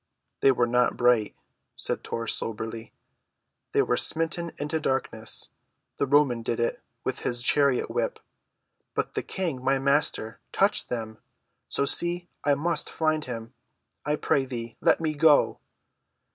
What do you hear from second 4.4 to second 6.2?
into darkness. The